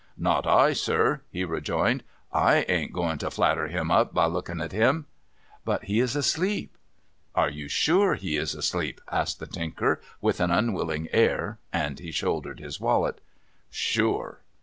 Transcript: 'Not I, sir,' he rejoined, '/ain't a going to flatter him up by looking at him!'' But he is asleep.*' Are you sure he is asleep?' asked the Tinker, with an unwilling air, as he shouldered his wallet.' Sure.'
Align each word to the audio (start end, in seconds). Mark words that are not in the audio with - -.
'Not 0.31 0.47
I, 0.47 0.73
sir,' 0.73 1.21
he 1.29 1.45
rejoined, 1.45 2.03
'/ain't 2.35 2.65
a 2.67 2.87
going 2.87 3.19
to 3.19 3.29
flatter 3.29 3.67
him 3.67 3.91
up 3.91 4.15
by 4.15 4.25
looking 4.25 4.59
at 4.59 4.71
him!'' 4.71 5.05
But 5.63 5.83
he 5.83 5.99
is 5.99 6.15
asleep.*' 6.15 6.75
Are 7.35 7.51
you 7.51 7.67
sure 7.69 8.15
he 8.15 8.35
is 8.35 8.55
asleep?' 8.55 8.99
asked 9.11 9.37
the 9.37 9.45
Tinker, 9.45 10.01
with 10.19 10.39
an 10.41 10.49
unwilling 10.49 11.07
air, 11.11 11.59
as 11.71 11.99
he 11.99 12.09
shouldered 12.09 12.59
his 12.59 12.79
wallet.' 12.79 13.21
Sure.' 13.89 14.39